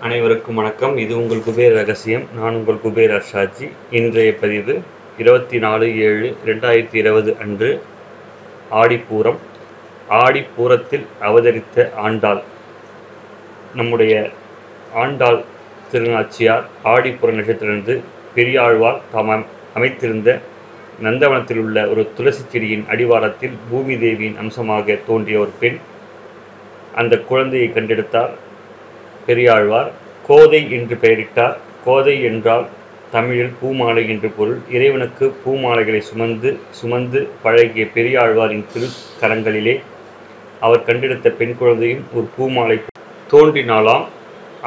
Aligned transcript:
அனைவருக்கும் 0.00 0.54
வணக்கம். 0.54 0.96
இது 0.96 1.16
உங்கள் 1.16 1.38
குபேர் 1.38 1.72
ரகசியம். 1.72 2.22
நான் 2.36 2.54
உங்கள் 2.54 2.74
குபேர் 2.74 3.20
அர்ஷாஜி. 3.20 3.70
இன்றைய 3.90 4.34
பதிவு 4.34 4.82
இருபத்தி 5.18 5.58
நாலு 5.58 5.98
ஏழு 6.00 6.36
ரெண்டாயிரத்தி 6.46 6.94
இருபது 6.94 7.36
அன்று 7.40 7.82
ஆடிப்பூரம். 8.70 9.36
ஆடிப்பூரத்தில் 10.10 11.06
அவதரித்த 11.20 11.92
ஆண்டாள். 11.96 12.42
நம்முடைய 13.74 14.30
ஆண்டாள் 14.94 15.44
திருநாச்சியார் 15.92 16.64
ஆடிப்புற 16.84 17.32
நட்சத்திரத்திலிருந்து 17.32 18.00
பெரியாழ்வார் 18.34 19.00
தாம் 19.12 19.46
அமைத்திருந்த 19.74 20.38
நந்தவனத்தில் 21.02 21.58
உள்ள 21.58 21.88
ஒரு 21.88 22.10
துளசி 22.16 22.44
செடியின் 22.48 22.86
அடிவாரத்தில் 22.88 23.56
பூமி 23.70 23.98
தேவியின் 23.98 24.36
அம்சமாக 24.36 24.98
தோன்றிய 25.06 25.38
ஒரு 25.38 25.50
பெண். 25.60 25.78
அந்த 26.94 27.18
குழந்தையை 27.18 27.68
கண்டெடுத்தார். 27.68 28.30
பெரியாழ்வார் 29.28 29.90
கோதை 30.28 30.60
என்று 30.76 30.96
பெயரிட்டார். 31.04 31.56
கோதை 31.86 32.16
என்றால் 32.30 32.66
தமிழில் 33.14 33.54
பூமாலை 33.60 34.02
என்று 34.12 34.28
பொருள். 34.38 34.58
இறைவனுக்கு 34.76 35.26
பூமாலைகளை 35.44 36.00
சுமந்து 36.08 36.50
சுமந்து 36.78 37.20
பழகிய 37.44 37.84
பெரியாழ்வாரின் 37.94 38.66
திருக்கரங்களிலே 38.72 39.74
அவர் 40.66 40.86
கண்டெடுத்த 40.88 41.28
பெண் 41.40 41.56
குழந்தையும் 41.58 42.04
ஒரு 42.16 42.26
பூமாலை 42.36 42.76
தோன்றினாலாம். 43.32 44.04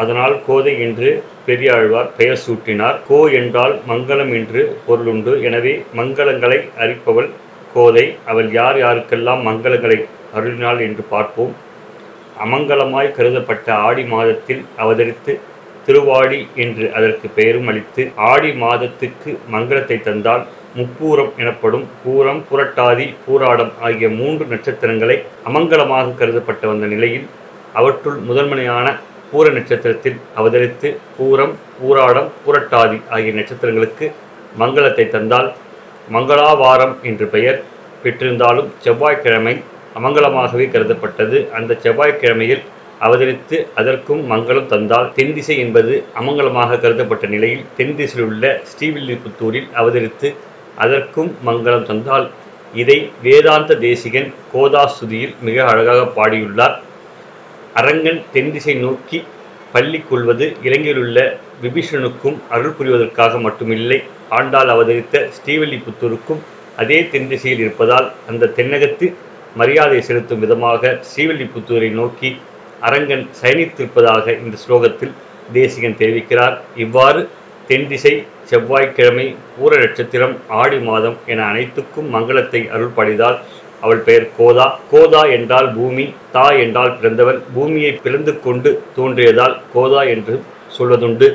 அதனால் 0.01 0.35
கோதை 0.47 0.73
என்று 0.85 1.09
பெரியாழ்வார் 1.47 2.09
பெயர் 2.19 2.43
சூட்டினார். 2.45 2.97
கோ 3.07 3.19
என்றால் 3.39 3.73
மங்களம் 3.91 4.31
என்று 4.39 4.61
பொருளுண்டு 4.87 5.33
எனவே 5.47 5.73
மங்களங்களை 5.99 6.59
அறிப்பவள் 6.83 7.29
கோதை. 7.73 8.05
அவள் 8.31 8.49
யார் 8.59 8.79
யாருக்கெல்லாம் 8.83 9.41
மங்களங்களை 9.49 9.97
அருளினாள் 10.37 10.81
என்று 10.87 11.05
பார்ப்போம். 11.13 11.53
அமங்கலமாய் 12.41 13.15
கருதப்பட்ட 13.15 13.67
ஆடி 13.81 14.03
மாதத்தில் 14.07 14.63
அவதரித்து 14.77 15.33
திருவாடி 15.85 16.39
என்று 16.55 16.85
அதற்கு 16.91 17.27
பெயரும் 17.35 17.67
அளித்து 17.67 18.03
ஆடி 18.25 18.51
மாதத்துக்கு 18.55 19.31
மங்களத்தை 19.51 19.97
தந்தால் 20.01 20.43
முப்பூரம் 20.75 21.31
எனப்படும் 21.37 21.85
பூரம் 22.01 22.41
புரட்டாதி 22.49 23.07
பூராடம் 23.23 23.71
ஆகிய 23.81 24.09
மூன்று 24.11 24.43
நட்சத்திரங்களை 24.45 25.17
அமங்கலமாக 25.45 26.13
கருதப்பட்டு 26.13 26.65
வந்த 26.67 26.85
நிலையில் 26.85 27.25
அவற்றுள் 27.75 28.19
முதன்மையான 28.21 28.87
பூர 29.31 29.49
நட்சத்திரத்தில் 29.49 30.17
அவதரித்து 30.35 30.89
பூரம் 31.17 31.53
பூராடம் 31.75 32.29
புரட்டாதி 32.45 32.97
ஆகிய 33.09 33.33
நட்சத்திரங்களுக்கு 33.33 34.07
மங்களத்தை 34.59 35.05
தந்தால் 35.07 35.49
மங்களாவாரம் 36.11 36.95
என்று 37.03 37.25
பெயர் 37.27 37.59
பெற்றிருந்தாலும் 38.03 38.71
செவ்வாய்க்கிழமை 38.77 39.55
அமங்கலமாகவே 39.97 40.65
கருதப்பட்டது. 40.75 41.37
அந்த 41.57 41.77
செவ்வாய்க்கிழமையில் 41.83 42.63
அவதரித்து 43.05 43.57
அதற்கும் 43.75 44.21
மங்களம் 44.31 44.67
தந்தால் 44.73 45.07
தென்திசை 45.15 45.55
என்பது 45.57 45.93
அமங்கலமாக 46.19 46.79
கருதப்பட்ட 46.79 47.27
நிலையில் 47.27 47.65
தென்திசையில் 47.77 48.27
உள்ள 48.27 48.61
ஸ்ரீவில்லிபுத்தூரில் 48.71 49.69
அவதரித்து 49.79 50.29
அதற்கும் 50.83 51.31
மங்களம் 51.45 51.87
தந்தால் 51.89 52.27
இதை 52.81 52.97
வேதாந்த 53.23 53.75
தேசிகன் 53.75 54.29
கோதாஸ்துதியில் 54.53 55.33
மிக 55.41 55.57
அழகாக 55.65 56.01
பாடியுள்ளார். 56.17 56.75
அரங்கன் 57.73 58.21
தென்திசை 58.33 58.75
நோக்கி 58.75 59.19
பள்ளி 59.71 59.99
கொள்வது 60.09 60.45
இலங்கையிலுள்ள 60.63 61.17
விபீஷனுக்கும் 61.63 62.37
அருள் 62.49 62.75
புரிவதற்காக 62.79 63.41
மட்டுமில்லை. 63.45 63.99
ஆண்டாள் 64.29 64.67
அவதரித்த 64.67 65.29
ஸ்ரீவில்லிபுத்தூருக்கும் 65.35 66.41
அதே 66.77 66.97
தென் 67.11 67.27
திசையில் 67.27 67.59
இருப்பதால் 67.59 68.07
அந்த 68.29 68.51
தென்னகத்து 68.55 69.07
மரியாதை 69.59 69.99
செலுத்தும் 70.07 70.41
விதமாக 70.43 70.91
ஸ்ரீவில்லிபுத்தூரை 71.09 71.89
நோக்கி 71.99 72.29
அரங்கன் 72.87 73.25
சயனித்திருப்பதாக 73.39 74.25
இந்த 74.43 74.57
ஸ்லோகத்தில் 74.63 75.13
தேசிகன் 75.57 75.97
தெரிவிக்கிறார். 76.01 76.55
இவ்வாறு 76.83 77.21
தென்திசை 77.69 78.13
செவ்வாய்க்கிழமை 78.49 79.25
பூர 79.55 79.71
நட்சத்திரம் 79.81 80.35
ஆடி 80.61 80.79
மாதம் 80.87 81.17
என 81.31 81.43
அனைத்துக்கும் 81.51 82.07
மங்களத்தை 82.15 82.61
அருள் 82.75 82.95
பாடிதால் 82.97 83.37
அவள் 83.83 84.01
பெயர் 84.07 84.25
கோதா. 84.37 84.65
கோதா 84.91 85.21
என்றால் 85.37 85.69
பூமி 85.77 86.05
தா 86.35 86.47
என்றால் 86.63 86.95
பிறந்தவள் 86.97 87.39
பூமியை 87.53 87.91
பிறந்து 88.05 88.33
கொண்டு 88.45 88.71
தோன்றியதால் 88.97 89.55
கோதா 89.73 90.01
என்று 90.15 90.35
சொல்வதுண்டு. 90.77 91.29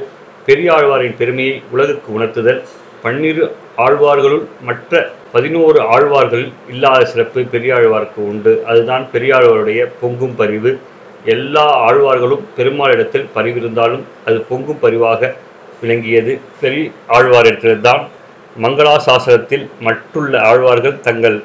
பெரியாழ்வாரின் 0.48 1.16
பெருமையை 1.20 1.54
உலகுக்கு 1.74 2.10
உணர்த்துதல். 2.18 2.60
பன்னிரு 3.02 3.56
ஆழ்வார்களுள் 3.78 4.44
மற்ற 4.62 5.10
பதினோரு 5.32 5.82
ஆழ்வார்களில் 5.82 6.52
இல்லாத 6.68 7.04
சிறப்பு 7.04 7.40
பெரியாழ்வாருக்கு 7.40 8.16
உண்டு. 8.16 8.62
அதுதான் 8.66 9.06
பெரியாழ்வாருடைய 9.12 9.92
பொங்கும் 10.00 10.36
பரிவு. 10.36 10.80
எல்லா 11.24 11.64
ஆழ்வார்களும் 11.76 12.44
பெருமாளிடத்தில் 12.56 13.28
பரிவிருந்தாலும் 13.34 14.02
அது 14.26 14.40
பொங்கும் 14.40 14.78
பரிவாக 14.78 15.34
விளங்கியது. 15.80 16.40
பெரிய 16.60 16.90
ஆழ்வாரிடத்தில்தான் 17.08 18.06
மங்களாசாசனத்தில் 18.62 19.68
மற்றுள்ள 19.80 20.40
ஆழ்வார்கள் 20.40 21.00
தங்கள் 21.00 21.42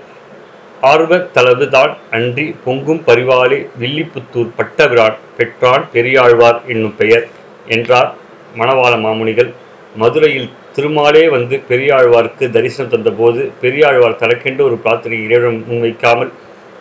ஆர்வத் 0.81 1.29
தளவுதான் 1.33 1.97
அன்றி 2.11 2.55
பொங்கும் 2.65 3.03
பரிவாளி 3.05 3.67
வில்லிபுத்தூர் 3.79 4.51
பட்டபிரான் 4.57 5.13
பெற்றான் 5.37 5.87
பெரியாழ்வார் 5.93 6.61
என்னும் 6.67 6.95
பெயர் 6.97 7.27
என்றார் 7.67 8.13
மணவாள 8.57 8.95
மாமுனிகள். 8.97 9.53
மதுரையில் 9.95 10.49
திருமாலே 10.75 11.29
வந்து 11.29 11.61
பெரியாழ்வாருக்கு 11.69 12.51
தரிசனம் 12.51 12.91
தந்தபோது 12.91 13.51
பெரியாழ்வார் 13.61 14.15
தனக்கென்று 14.15 14.63
ஒரு 14.63 14.77
பிரார்த்தனை 14.77 15.23
இறைவன் 15.23 15.63
முன்வைக்காமல் 15.69 16.31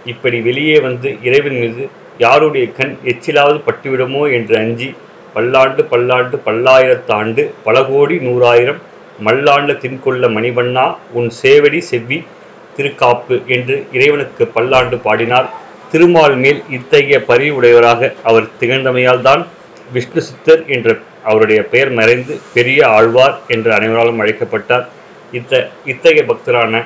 இப்படி 0.04 0.41
வெளியே 0.41 0.81
வந்து 0.81 1.19
இறைவன் 1.22 1.59
மீது 1.59 1.88
யாருடைய 2.19 2.72
கண் 2.72 2.97
எச்சிலாவது 3.04 3.59
பட்டுவிடுமோ 3.66 4.32
என்று 4.32 4.56
அஞ்சி 4.56 4.94
பல்லாண்டு 5.34 5.84
பல்லாண்டு 5.84 6.37
பல்லாயிரத்தாண்டு 6.47 7.50
பல 7.62 7.84
கோடி 7.84 8.16
நூறாயிரம் 8.19 8.81
மல்லாண்ட 9.25 9.72
தின்கொள்ள 9.72 10.28
மணிவண்ணா 10.37 10.94
உன் 11.12 11.31
சேவடி 11.42 11.78
செவ்வி 11.78 12.25
திருக்காப்பு 12.77 13.42
என்று 13.47 13.87
இறைவனுக்கு 13.92 14.47
பல்லாண்டு 14.47 14.97
பாடினார். 14.97 15.48
திருமால் 15.92 16.37
மேல் 16.37 16.62
இத்தகைய 16.69 17.19
பரிவுடையவராக 17.28 18.15
அவர் 18.22 18.47
திகழ்ந்தமையால் 18.60 19.21
தான் 19.21 19.47
விஷ்ணு 19.92 20.22
சித்தர் 20.22 20.66
என்ற 20.66 20.98
அவருடைய 21.31 21.61
பெயர் 21.73 21.93
மறைந்து 21.99 22.35
பெரிய 22.57 22.81
ஆழ்வார் 22.97 23.37
என்று 23.55 23.71
அனைவராலும் 23.79 24.23
அழைக்கப்பட்டார். 24.23 24.87
இத்த 25.39 25.55
இத்தகைய 25.93 26.25
பக்தரான 26.31 26.83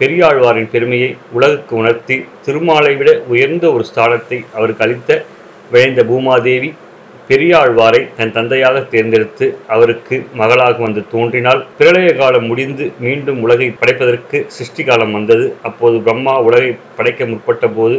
பெரியாழ்வாரின் 0.00 0.70
பெருமையை 0.74 1.10
உலகுக்கு 1.36 1.72
உணர்த்தி 1.80 2.16
திருமாலை 2.44 2.92
விட 3.00 3.10
உயர்ந்த 3.32 3.64
ஒரு 3.76 3.84
ஸ்தானத்தை 3.90 4.38
அவருக்கு 4.56 4.84
அளித்த 4.86 5.10
விளைந்த 5.72 6.02
பூமாதேவி 6.10 6.70
பெரியாழ்வாரை 7.28 8.00
தன் 8.16 8.32
தந்தையாக 8.36 8.80
தேர்ந்தெடுத்து 8.92 9.46
அவருக்கு 9.74 10.16
மகளாக 10.40 10.76
வந்து 10.86 11.02
தோன்றினால் 11.12 11.60
பிரளய 11.78 12.08
காலம் 12.20 12.48
முடிந்து 12.50 12.86
மீண்டும் 13.04 13.38
உலகை 13.46 13.68
படைப்பதற்கு 13.80 14.38
சிருஷ்டி 14.56 14.84
காலம் 14.88 15.14
வந்தது. 15.18 15.46
அப்போது 15.68 15.98
பிரம்மா 16.06 16.34
உலகை 16.48 16.70
படைக்க 16.96 17.30
முற்பட்ட 17.32 17.68
போது 17.76 17.98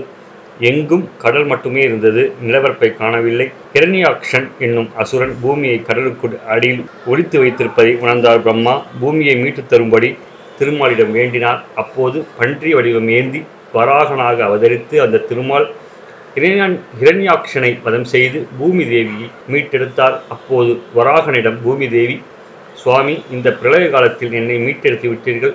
எங்கும் 0.60 1.10
கடல் 1.18 1.46
மட்டுமே 1.46 1.82
இருந்தது 1.82 2.34
நிலவரப்பை 2.48 2.94
காணவில்லை. 2.94 3.52
இரணியாக்ஷன் 3.74 4.48
என்னும் 4.60 4.90
அசுரன் 4.96 5.36
பூமியை 5.42 5.82
கடலுக்கு 5.82 6.40
அடியில் 6.48 6.86
ஒளித்து 7.06 7.44
வைத்திருப்பதை 7.44 7.96
உணர்ந்தார் 7.96 8.42
பிரம்மா. 8.42 8.82
பூமியை 9.00 9.36
மீட்டுத் 9.36 9.70
தரும்படி 9.70 10.18
திருமாலிடம் 10.60 11.12
வேண்டினார். 11.12 11.64
அப்போது 11.76 12.26
பன்றி 12.38 12.74
வடிவம் 12.74 13.10
ஏந்தி 13.10 13.44
வராகனாக 13.74 14.44
அவதரித்து 14.44 14.98
அந்த 14.98 15.18
திருமால் 15.18 15.72
ஹிரண்யான் 16.36 16.80
ஹிரண்யாக்ஷனை 17.00 17.82
வதம் 17.82 18.04
செய்து 18.04 18.48
பூமி 18.58 18.84
தேவியை 18.84 19.30
மீட்டெடுத்தார். 19.52 20.20
அப்போது 20.30 20.80
வராகனிடம் 20.96 21.58
பூமி 21.64 21.90
தேவி 21.90 22.22
சுவாமி 22.74 23.24
இந்த 23.32 23.52
பிரளய 23.52 23.90
காலத்தில் 23.90 24.32
என்னை 24.32 24.58
மீட்டெடுத்து 24.58 25.10
விட்டீர்கள். 25.10 25.54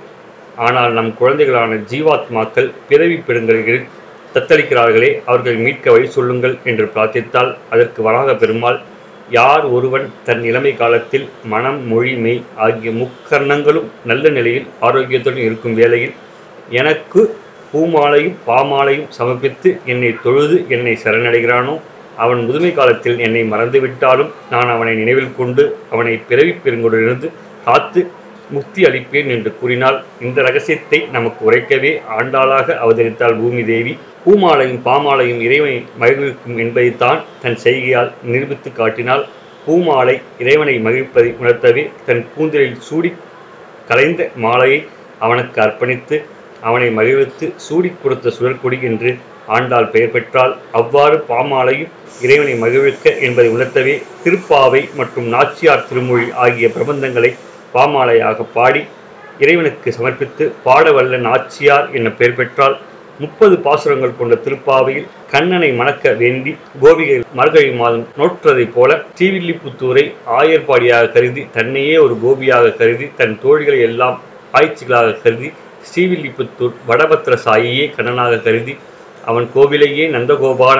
ஆனால் 0.56 0.92
நம் 0.92 1.14
குழந்தைகளான 1.20 1.80
ஜீவாத்மாக்கள் 1.90 2.72
பிறவி 2.88 3.22
பெருங்கல்களில் 3.26 3.86
தத்தளிக்கிறார்களே 4.34 5.22
அவர்கள் 5.24 5.56
மீட்க 5.56 5.90
வழி 5.90 6.06
சொல்லுங்கள் 6.06 6.58
என்று 6.64 6.90
பிரார்த்தித்தால் 6.94 7.56
அதற்கு 7.70 8.02
வராத 8.02 8.34
பெருமாள் 8.34 8.78
யார் 9.30 9.64
ஒருவன் 9.66 10.12
தன் 10.24 10.44
இளமை 10.44 10.76
காலத்தில் 10.76 11.28
மனம் 11.44 11.86
மொழி 11.86 12.14
மெய் 12.16 12.42
ஆகிய 12.56 12.90
முக்கர்ணங்களும் 12.92 13.88
நல்ல 14.04 14.28
நிலையில் 14.28 14.66
ஆரோக்கியத்துடன் 14.80 15.36
இருக்கும் 15.38 15.74
வேளையில் 15.74 16.14
எனக்கு 16.70 17.22
பூமாலையும் 17.72 18.36
பாமாலையும் 18.46 19.08
சமர்ப்பித்து 19.10 19.78
என்னை 19.84 20.16
தொழுது 20.22 20.64
என்னை 20.68 20.98
சரணடைகிறானோ? 21.04 21.74
அவன் 22.16 22.40
முதுமை 22.44 22.72
காலத்தில் 22.72 23.18
என்னை 23.18 23.44
மறந்துவிட்டாலும் 23.44 24.30
நான் 24.50 24.68
அவனை 24.68 24.94
நினைவில் 24.94 25.36
கொண்டு 25.36 25.64
அவனை 25.90 26.14
பிறவி 26.28 26.54
பெருங்கொடிலிருந்து 26.64 27.28
காத்து 27.64 28.00
முக்தி 28.50 28.82
அளிப்பேன் 28.84 29.28
என்று 29.28 29.50
கூறினால் 29.60 30.04
இந்த 30.20 30.42
ரகசியத்தை 30.42 30.98
நமக்கு 31.12 31.40
உரைக்கவே 31.50 31.92
ஆண்டாளாக 32.18 32.76
அவதரித்தாள் 32.78 33.36
பூமி 33.36 33.64
தேவி. 33.64 33.92
பூமாலையும் 34.24 34.82
பாமாலையும் 34.84 35.40
இறைவனை 35.40 35.86
மகிழ்விக்கும் 35.98 36.58
என்பதைத்தான் 36.58 37.20
தன் 37.42 37.56
செய்கையால் 37.56 38.12
நிரூபித்து 38.22 38.72
காட்டினால் 38.72 39.24
பூமாலை 39.66 40.20
இறைவனை 40.38 40.74
மகிழ்ப்பதை 40.78 41.30
உணர்த்தவே 41.40 41.90
தன் 42.06 42.26
கூந்தலில் 42.36 42.80
சூடி 42.80 43.10
கலைந்த 43.88 44.30
மாலையை 44.36 44.80
அவனுக்கு 45.18 45.58
அர்ப்பணித்து 45.60 46.16
அவனை 46.60 46.90
மகிழ்வித்து 46.90 47.52
சூடி 47.56 47.92
கொடுத்த 48.02 48.30
சுழற்கொடி 48.30 48.80
என்று 48.80 49.10
ஆண்டாள் 49.46 49.90
பெயர் 49.90 50.10
பெற்றால் 50.10 50.56
அவ்வாறு 50.72 51.24
பாமாலையும் 51.28 51.92
இறைவனை 52.22 52.54
மகிழ்விக்க 52.54 53.10
என்பதை 53.20 53.48
உணர்த்தவே 53.48 53.94
திருப்பாவை 54.24 54.82
மற்றும் 54.94 55.28
நாச்சியார் 55.28 55.86
திருமொழி 55.88 56.26
ஆகிய 56.36 56.68
பிரபந்தங்களை 56.68 57.30
பாமாலையாக 57.74 58.46
பாடி 58.54 58.82
இறைவனுக்கு 59.40 59.90
சமர்ப்பித்து 59.92 60.44
பாடவல்ல 60.64 61.18
நாச்சியார் 61.20 61.88
என 61.92 62.10
பெயர் 62.12 62.38
பெற்றால் 62.38 62.76
முப்பது 63.20 63.54
பாசுரங்கள் 63.58 64.18
கொண்ட 64.18 64.34
திருப்பாவையில் 64.36 65.08
கண்ணனை 65.30 65.70
மணக்க 65.72 66.12
வேண்டி 66.14 66.52
கோபிகை 66.82 67.16
மார்கழி 67.32 67.70
மாதம் 67.80 68.04
நோற்றதைப் 68.18 68.74
போல 68.74 68.90
ஸ்ரீவில்லிபுத்தூரை 69.10 70.04
ஆயர்பாடியாக 70.36 71.10
கருதி 71.10 71.42
தன்னையே 71.52 71.96
ஒரு 71.98 72.14
கோபியாக 72.22 72.74
கருதி 72.78 73.06
தன் 73.16 73.34
தோழிகளை 73.38 73.80
எல்லாம் 73.80 74.16
ஆய்ச்சிகளாக 74.54 75.16
கருதி 75.24 75.50
ஸ்ரீவில்லிபுத்தூர் 75.88 76.76
வடபத்திர 76.88 77.34
சாயியே 77.44 77.86
கண்ணனாக 77.96 78.40
கருதி 78.40 78.74
அவன் 79.24 79.48
கோவிலையே 79.54 80.06
நந்தகோபால 80.10 80.78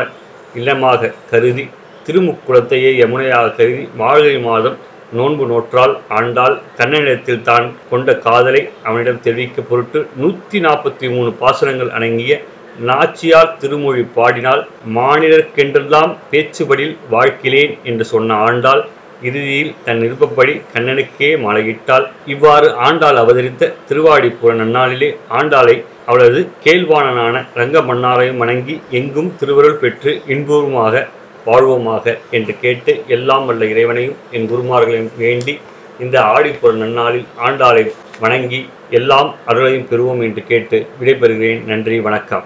இல்லமாக 0.55 1.13
கருதி 1.31 1.65
திருமுக்குளத்தையே 2.07 2.91
யமுனையாக 2.99 3.53
கருதி 3.53 3.83
மார்கழி 3.97 4.39
மாதம் 4.45 4.79
நோன்பு 5.13 5.47
நோற்றால் 5.47 6.01
ஆண்டாள் 6.09 6.61
கண்ணனிடத்தில் 6.77 7.43
தான் 7.43 7.75
கொண்ட 7.91 8.15
காதலை 8.15 8.69
அவனிடம் 8.83 9.21
தெரிவிக்க 9.21 9.63
பொருட்டு 9.63 10.09
நூற்றி 10.17 10.61
நாற்பத்தி 10.61 11.09
மூணு 11.15 11.31
பாசனங்கள் 11.41 11.89
அடங்கிய 11.89 12.43
நாச்சியார் 12.79 13.57
திருமொழி 13.57 14.03
பாடினால் 14.03 14.69
மாநிலர்க்கென்றெல்லாம் 14.95 16.17
பேச்சுபடில் 16.31 16.97
வாழ்க்கிறேன் 17.11 17.79
என்று 17.83 18.05
சொன்ன 18.05 18.35
ஆண்டாள் 18.35 18.89
இறுதியில் 19.23 19.75
தன் 19.85 19.99
விருப்பப்படி 19.99 20.61
கண்ணனுக்கே 20.75 21.31
மாலையிட்டாள். 21.45 22.05
இவ்வாறு 22.27 22.75
ஆண்டாள் 22.75 23.17
அவதரித்த 23.17 23.73
திருவாடிப்புற 23.89 24.55
நன்னாளிலே 24.55 25.17
ஆண்டாளை 25.29 25.85
அவளது 26.07 26.51
கேள்வாணனான 26.65 27.45
ரங்கமன்னாரையும் 27.55 28.37
வணங்கி 28.37 28.81
எங்கும் 28.91 29.37
திருவருள் 29.37 29.79
பெற்று 29.79 30.23
இன்பூர்வமாக 30.27 31.07
வாழ்வோமாக 31.47 32.19
என்று 32.31 32.55
கேட்டு 32.61 33.05
எல்லாம் 33.07 33.47
வல்ல 33.47 33.65
இறைவனையும் 33.65 34.17
என் 34.31 34.51
குருமார்களையும் 34.51 35.11
வேண்டி 35.19 35.59
இந்த 36.01 36.21
ஆடிப்புற 36.21 36.73
நன்னாளில் 36.73 37.27
ஆண்டாளை 37.45 37.93
வணங்கி 38.21 38.69
எல்லாம் 38.91 39.35
அருளையும் 39.47 39.87
பெறுவோம் 39.91 40.23
என்று 40.23 40.43
கேட்டு 40.47 40.87
விடைபெறுகிறேன். 41.01 41.65
நன்றி 41.65 42.01
வணக்கம். 42.01 42.45